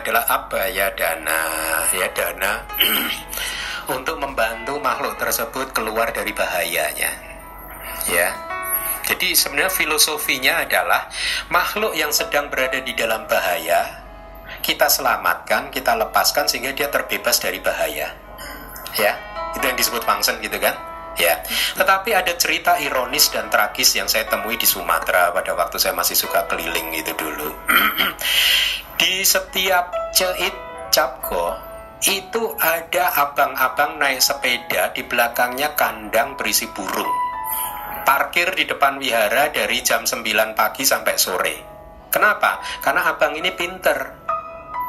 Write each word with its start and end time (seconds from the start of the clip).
adalah 0.00 0.24
apa 0.26 0.70
ya 0.70 0.90
dana 0.94 1.40
ya 1.94 2.08
dana 2.10 2.64
untuk 3.94 4.16
membantu 4.18 4.80
makhluk 4.80 5.14
tersebut 5.20 5.70
keluar 5.76 6.10
dari 6.10 6.32
bahayanya 6.32 7.10
ya 8.08 8.28
jadi 9.04 9.36
sebenarnya 9.36 9.72
filosofinya 9.72 10.64
adalah 10.64 11.12
makhluk 11.52 11.92
yang 11.92 12.08
sedang 12.10 12.48
berada 12.48 12.80
di 12.80 12.96
dalam 12.96 13.28
bahaya 13.28 14.04
kita 14.64 14.88
selamatkan, 14.88 15.68
kita 15.68 15.92
lepaskan 15.92 16.48
sehingga 16.48 16.72
dia 16.72 16.88
terbebas 16.88 17.36
dari 17.36 17.60
bahaya. 17.60 18.16
Ya, 18.96 19.12
itu 19.52 19.64
yang 19.64 19.76
disebut 19.76 20.00
function 20.08 20.40
gitu 20.40 20.56
kan? 20.56 20.72
Ya, 21.14 21.38
tetapi 21.78 22.10
ada 22.10 22.34
cerita 22.34 22.74
ironis 22.82 23.30
dan 23.30 23.46
tragis 23.46 23.94
yang 23.94 24.10
saya 24.10 24.26
temui 24.26 24.58
di 24.58 24.66
Sumatera 24.66 25.30
pada 25.30 25.54
waktu 25.54 25.78
saya 25.78 25.94
masih 25.94 26.18
suka 26.18 26.42
keliling 26.50 26.90
itu 26.90 27.14
dulu. 27.14 27.54
setiap 29.24 29.90
ceit 30.12 30.54
capko 30.92 31.56
itu 32.04 32.52
ada 32.60 33.16
abang-abang 33.16 33.96
naik 33.96 34.20
sepeda 34.20 34.92
di 34.92 35.02
belakangnya 35.08 35.72
kandang 35.72 36.36
berisi 36.36 36.68
burung. 36.68 37.10
Parkir 38.04 38.52
di 38.52 38.68
depan 38.68 39.00
wihara 39.00 39.48
dari 39.48 39.80
jam 39.80 40.04
9 40.04 40.20
pagi 40.52 40.84
sampai 40.84 41.16
sore. 41.16 41.56
Kenapa? 42.12 42.60
Karena 42.84 43.08
abang 43.08 43.32
ini 43.32 43.48
pinter 43.56 44.24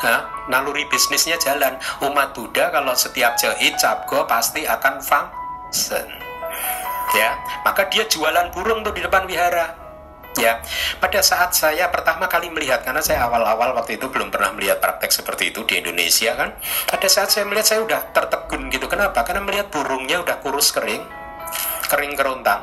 ha, 0.00 0.46
naluri 0.48 0.86
bisnisnya 0.88 1.36
jalan. 1.42 1.76
Umat 2.04 2.32
Buddha 2.32 2.72
kalau 2.72 2.96
setiap 2.96 3.36
jahit 3.36 3.76
capgo 3.76 4.24
pasti 4.24 4.64
akan 4.64 5.02
function. 5.02 6.06
Ya, 7.10 7.34
maka 7.66 7.90
dia 7.90 8.06
jualan 8.06 8.54
burung 8.54 8.86
tuh 8.86 8.94
di 8.94 9.02
depan 9.02 9.26
wihara. 9.26 9.79
Ya, 10.38 10.62
pada 11.02 11.18
saat 11.26 11.50
saya 11.58 11.90
pertama 11.90 12.30
kali 12.30 12.54
melihat 12.54 12.86
karena 12.86 13.02
saya 13.02 13.26
awal-awal 13.26 13.74
waktu 13.74 13.98
itu 13.98 14.06
belum 14.06 14.30
pernah 14.30 14.54
melihat 14.54 14.78
praktek 14.78 15.10
seperti 15.10 15.50
itu 15.50 15.66
di 15.66 15.82
Indonesia 15.82 16.38
kan. 16.38 16.54
Pada 16.86 17.08
saat 17.10 17.34
saya 17.34 17.50
melihat 17.50 17.66
saya 17.66 17.80
udah 17.82 18.14
tertegun 18.14 18.70
gitu. 18.70 18.86
Kenapa? 18.86 19.26
Karena 19.26 19.42
melihat 19.42 19.74
burungnya 19.74 20.22
udah 20.22 20.38
kurus 20.38 20.70
kering, 20.70 21.02
kering 21.90 22.14
kerontang, 22.14 22.62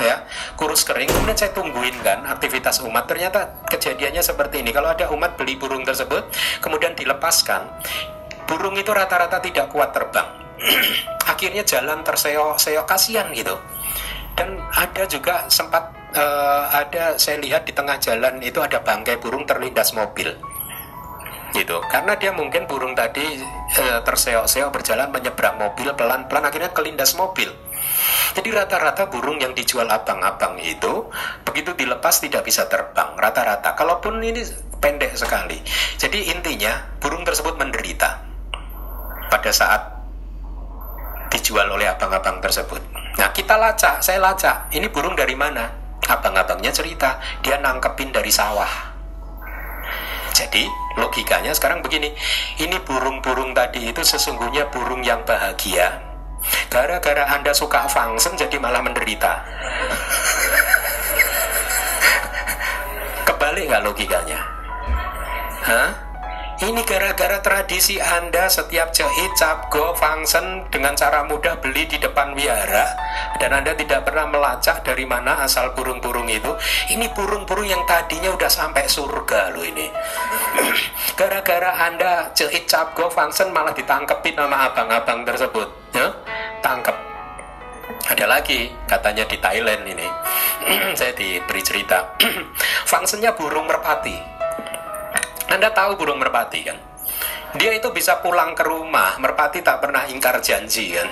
ya 0.00 0.26
kurus 0.58 0.82
kering 0.82 1.06
kemudian 1.06 1.38
saya 1.38 1.54
tungguin 1.54 1.94
kan 2.02 2.26
aktivitas 2.26 2.82
umat 2.82 3.06
ternyata 3.06 3.62
kejadiannya 3.70 4.22
seperti 4.26 4.58
ini 4.58 4.74
kalau 4.74 4.90
ada 4.90 5.06
umat 5.14 5.38
beli 5.38 5.54
burung 5.54 5.86
tersebut 5.86 6.26
kemudian 6.58 6.98
dilepaskan 6.98 7.62
burung 8.50 8.74
itu 8.74 8.90
rata-rata 8.90 9.38
tidak 9.38 9.70
kuat 9.70 9.94
terbang 9.94 10.26
akhirnya 11.32 11.62
jalan 11.62 12.02
terseok-seok 12.02 12.86
kasihan 12.90 13.30
gitu 13.30 13.54
dan 14.34 14.58
ada 14.74 15.06
juga 15.06 15.46
sempat 15.46 15.94
uh, 16.14 16.64
ada 16.70 17.18
saya 17.18 17.42
lihat 17.42 17.66
di 17.66 17.72
tengah 17.76 17.98
jalan 17.98 18.40
itu 18.40 18.62
ada 18.62 18.80
bangkai 18.80 19.18
burung 19.18 19.44
terlindas 19.44 19.92
mobil 19.92 20.30
gitu 21.54 21.78
karena 21.86 22.18
dia 22.18 22.34
mungkin 22.34 22.66
burung 22.66 22.98
tadi 22.98 23.22
uh, 23.78 24.02
terseok-seok 24.02 24.74
berjalan 24.74 25.06
menyeberang 25.14 25.54
mobil 25.54 25.86
pelan-pelan 25.94 26.50
akhirnya 26.50 26.74
kelindas 26.74 27.14
mobil 27.14 27.46
jadi 28.34 28.50
rata-rata 28.50 29.06
burung 29.06 29.38
yang 29.38 29.54
dijual 29.54 29.86
abang-abang 29.86 30.58
itu 30.58 31.06
begitu 31.46 31.70
dilepas 31.78 32.18
tidak 32.18 32.42
bisa 32.42 32.66
terbang 32.66 33.14
rata-rata. 33.14 33.78
Kalaupun 33.78 34.18
ini 34.26 34.42
pendek 34.82 35.14
sekali. 35.14 35.62
Jadi 35.94 36.34
intinya 36.34 36.82
burung 36.98 37.22
tersebut 37.22 37.54
menderita 37.54 38.26
pada 39.30 39.50
saat 39.54 39.82
dijual 41.30 41.70
oleh 41.70 41.86
abang-abang 41.86 42.42
tersebut. 42.42 42.82
Nah 43.22 43.30
kita 43.30 43.54
lacak, 43.54 44.02
saya 44.02 44.18
lacak. 44.18 44.74
Ini 44.74 44.90
burung 44.90 45.14
dari 45.14 45.38
mana? 45.38 45.83
Abang-abangnya 46.04 46.72
cerita 46.74 47.20
dia 47.40 47.56
nangkepin 47.60 48.12
dari 48.12 48.28
sawah. 48.28 48.92
Jadi 50.34 50.66
logikanya 50.98 51.54
sekarang 51.54 51.80
begini, 51.80 52.10
ini 52.58 52.76
burung-burung 52.82 53.54
tadi 53.54 53.86
itu 53.88 54.02
sesungguhnya 54.02 54.66
burung 54.74 55.06
yang 55.06 55.22
bahagia 55.22 56.14
Gara-gara 56.68 57.24
Anda 57.30 57.52
suka 57.54 57.88
function 57.88 58.36
jadi 58.36 58.56
malah 58.60 58.82
menderita. 58.84 59.40
Kebalik 63.24 63.64
nggak 63.70 63.84
logikanya? 63.84 64.40
Hah? 65.64 66.03
Ini 66.64 66.80
gara-gara 66.80 67.44
tradisi 67.44 68.00
Anda 68.00 68.48
setiap 68.48 68.88
jahit, 68.88 69.36
capgo, 69.36 69.92
function 70.00 70.64
dengan 70.72 70.96
cara 70.96 71.20
mudah 71.20 71.60
beli 71.60 71.84
di 71.84 72.00
depan 72.00 72.32
wihara 72.32 72.88
dan 73.36 73.52
Anda 73.60 73.76
tidak 73.76 74.08
pernah 74.08 74.24
melacak 74.32 74.80
dari 74.80 75.04
mana 75.04 75.44
asal 75.44 75.76
burung-burung 75.76 76.24
itu. 76.24 76.48
Ini 76.88 77.12
burung-burung 77.12 77.68
yang 77.68 77.84
tadinya 77.84 78.32
udah 78.32 78.48
sampai 78.48 78.88
surga 78.88 79.52
loh 79.52 79.60
ini. 79.60 79.92
Gara-gara 81.20 81.84
Anda 81.84 82.32
jahit, 82.32 82.64
capgo, 82.64 83.12
function 83.12 83.52
malah 83.52 83.76
ditangkepin 83.76 84.32
sama 84.32 84.64
abang-abang 84.64 85.20
tersebut. 85.28 85.68
Ya? 85.92 86.16
Tangkep. 86.64 86.96
Ada 88.08 88.24
lagi 88.24 88.72
katanya 88.88 89.28
di 89.28 89.36
Thailand 89.36 89.84
ini. 89.84 90.08
Saya 90.98 91.12
diberi 91.12 91.60
cerita. 91.60 92.16
Functionnya 92.88 93.36
burung 93.36 93.68
merpati 93.68 94.33
anda 95.54 95.70
tahu 95.70 95.94
burung 95.94 96.18
merpati 96.18 96.60
kan? 96.66 96.78
Dia 97.54 97.70
itu 97.78 97.86
bisa 97.94 98.18
pulang 98.18 98.58
ke 98.58 98.66
rumah, 98.66 99.14
merpati 99.22 99.62
tak 99.62 99.78
pernah 99.78 100.02
ingkar 100.10 100.42
janji 100.42 100.98
kan? 100.98 101.06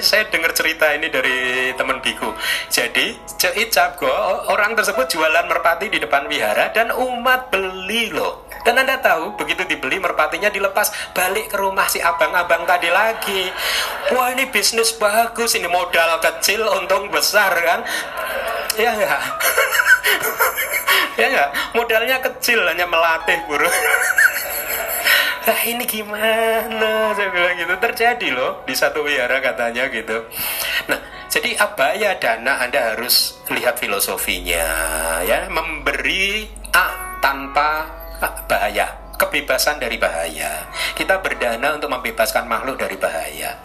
saya 0.00 0.26
dengar 0.26 0.50
cerita 0.50 0.90
ini 0.96 1.06
dari 1.12 1.70
teman 1.78 2.02
biku. 2.02 2.32
Jadi, 2.66 3.14
Ceit 3.38 3.70
Cabgo, 3.70 4.10
orang 4.50 4.74
tersebut 4.74 5.06
jualan 5.06 5.46
merpati 5.46 5.86
di 5.86 6.02
depan 6.02 6.26
wihara 6.26 6.74
dan 6.74 6.90
umat 6.90 7.52
beli 7.54 8.10
loh. 8.10 8.50
Dan 8.60 8.76
Anda 8.76 9.00
tahu, 9.00 9.40
begitu 9.40 9.64
dibeli 9.64 9.96
merpatinya 9.96 10.52
dilepas, 10.52 11.14
balik 11.16 11.48
ke 11.48 11.56
rumah 11.56 11.88
si 11.88 12.02
abang-abang 12.02 12.68
tadi 12.68 12.92
lagi. 12.92 13.48
Wah, 14.12 14.34
ini 14.36 14.50
bisnis 14.52 14.92
bagus, 14.98 15.56
ini 15.56 15.70
modal 15.70 16.20
kecil, 16.20 16.66
untung 16.76 17.08
besar 17.08 17.54
kan? 17.56 17.80
Ya 18.80 18.96
enggak? 18.96 19.22
ya 21.20 21.26
enggak? 21.28 21.50
Modalnya 21.76 22.16
kecil, 22.24 22.64
hanya 22.64 22.88
melatih 22.88 23.36
burung. 23.44 23.76
Nah 25.40 25.60
ini 25.66 25.84
gimana 25.88 27.10
saya 27.16 27.28
bilang 27.32 27.56
gitu 27.58 27.74
terjadi 27.80 28.28
loh 28.32 28.60
di 28.64 28.74
satu 28.76 29.02
wihara 29.02 29.40
katanya 29.42 29.88
gitu. 29.88 30.22
Nah 30.86 31.00
jadi 31.26 31.58
apa 31.58 31.96
ya 31.96 32.14
dana 32.22 32.60
Anda 32.60 32.94
harus 32.94 33.40
lihat 33.50 33.80
filosofinya 33.80 34.68
ya 35.26 35.50
memberi 35.50 36.46
A 36.70 37.18
tanpa 37.18 37.88
bahaya 38.46 38.94
kebebasan 39.20 39.76
dari 39.80 40.00
bahaya. 40.00 40.64
Kita 40.96 41.20
berdana 41.20 41.76
untuk 41.76 41.92
membebaskan 41.92 42.48
makhluk 42.48 42.80
dari 42.80 42.96
bahaya. 42.96 43.56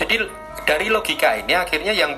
Jadi 0.00 0.20
dari 0.64 0.86
logika 0.88 1.36
ini 1.36 1.52
akhirnya 1.52 1.92
yang 1.92 2.16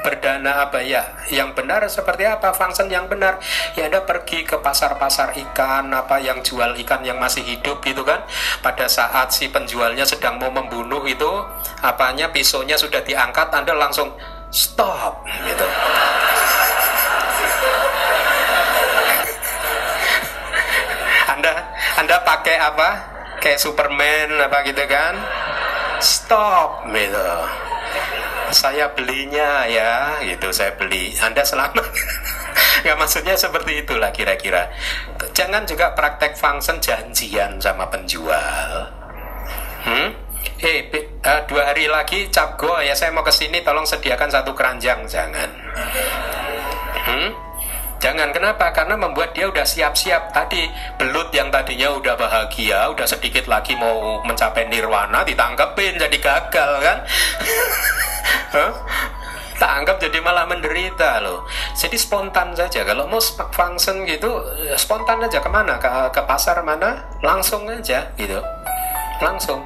berdana 0.00 0.68
apa 0.68 0.80
ya 0.82 1.04
yang 1.28 1.52
benar 1.52 1.84
seperti 1.90 2.24
apa? 2.24 2.54
Function 2.54 2.86
yang 2.88 3.10
benar. 3.10 3.38
Ya 3.74 3.90
anda 3.90 4.02
pergi 4.02 4.46
ke 4.46 4.58
pasar-pasar 4.58 5.34
ikan 5.34 5.90
apa 5.90 6.22
yang 6.22 6.40
jual 6.42 6.74
ikan 6.84 7.02
yang 7.02 7.18
masih 7.18 7.42
hidup 7.42 7.82
gitu 7.82 8.02
kan? 8.06 8.22
Pada 8.62 8.86
saat 8.86 9.34
si 9.34 9.50
penjualnya 9.50 10.06
sedang 10.06 10.38
mau 10.38 10.50
membunuh 10.52 11.02
itu 11.06 11.28
apanya? 11.82 12.30
Pisaunya 12.30 12.78
sudah 12.78 13.02
diangkat 13.02 13.50
anda 13.50 13.74
langsung 13.74 14.14
stop 14.50 15.26
gitu. 15.46 15.66
Anda 21.28 21.52
anda 21.98 22.16
pakai 22.22 22.56
apa? 22.58 22.88
Kayak 23.38 23.62
Superman 23.62 24.42
apa 24.42 24.66
gitu 24.66 24.82
kan? 24.90 25.14
Stop 25.98 26.86
gitu 26.90 27.67
saya 28.52 28.90
belinya 28.92 29.64
ya 29.68 30.20
gitu 30.24 30.50
saya 30.52 30.74
beli 30.76 31.14
anda 31.20 31.44
selamat 31.44 31.84
nggak 32.84 32.96
maksudnya 33.00 33.34
seperti 33.36 33.84
itulah 33.84 34.10
kira-kira 34.10 34.70
jangan 35.36 35.64
juga 35.68 35.92
praktek 35.92 36.34
function 36.34 36.80
janjian 36.80 37.60
sama 37.60 37.86
penjual 37.88 38.88
hmm? 39.84 40.08
eh 40.62 40.78
uh, 41.24 41.40
dua 41.46 41.72
hari 41.74 41.86
lagi 41.86 42.30
cap 42.32 42.58
go 42.58 42.80
ya 42.80 42.94
saya 42.94 43.14
mau 43.14 43.22
ke 43.22 43.32
sini 43.34 43.62
tolong 43.62 43.86
sediakan 43.86 44.30
satu 44.30 44.54
keranjang 44.54 45.04
jangan 45.06 45.50
hmm? 47.06 47.48
Jangan 47.98 48.30
kenapa? 48.30 48.70
Karena 48.70 48.94
membuat 48.94 49.34
dia 49.34 49.50
udah 49.50 49.66
siap-siap 49.66 50.30
tadi 50.30 50.70
belut 51.02 51.34
yang 51.34 51.50
tadinya 51.50 51.90
udah 51.98 52.14
bahagia, 52.14 52.86
udah 52.94 53.02
sedikit 53.02 53.50
lagi 53.50 53.74
mau 53.74 54.22
mencapai 54.22 54.70
nirwana 54.70 55.26
ditangkepin 55.26 55.98
jadi 55.98 56.16
gagal 56.22 56.70
kan? 56.78 56.98
tak 59.58 59.98
jadi 59.98 60.22
malah 60.22 60.46
menderita 60.46 61.18
loh 61.18 61.42
jadi 61.74 61.98
spontan 61.98 62.54
saja 62.54 62.86
kalau 62.86 63.10
mau 63.10 63.18
function 63.50 64.06
gitu 64.06 64.30
spontan 64.78 65.18
aja 65.24 65.42
ke 65.42 65.50
mana 65.50 65.74
ke, 65.82 65.88
ke 66.14 66.22
pasar 66.22 66.62
mana 66.62 67.02
langsung 67.24 67.66
aja 67.66 68.06
gitu 68.14 68.38
langsung 69.18 69.64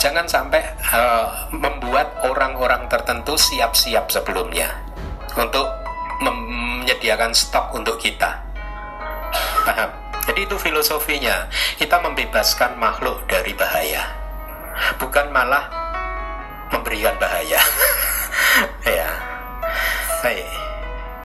jangan 0.00 0.24
sampai 0.24 0.64
uh, 0.90 1.28
membuat 1.52 2.08
orang-orang 2.24 2.88
tertentu 2.88 3.36
siap-siap 3.36 4.08
sebelumnya 4.08 4.72
untuk 5.36 5.68
menyediakan 6.20 7.32
stok 7.36 7.76
untuk 7.76 8.00
kita. 8.00 8.40
Paham? 9.68 9.90
Jadi 10.24 10.48
itu 10.48 10.56
filosofinya. 10.56 11.48
Kita 11.76 12.00
membebaskan 12.00 12.76
makhluk 12.80 13.24
dari 13.28 13.52
bahaya. 13.56 14.04
Bukan 14.96 15.32
malah 15.32 15.68
memberikan 16.90 17.14
bahaya. 17.22 17.62
ya. 18.98 19.10
Baik. 20.26 20.69